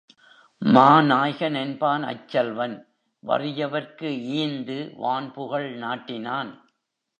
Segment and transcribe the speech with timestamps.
[0.61, 2.75] மாநாய்கன் என்பான் அச் செல்வன்
[3.23, 6.51] வறியவர்க்கு ஈந்து வான்புகழ் நாட்டினான்.